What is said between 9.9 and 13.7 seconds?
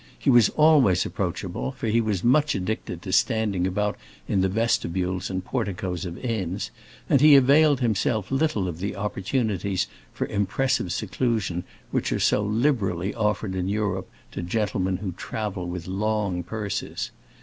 for impressive seclusion which are so liberally offered in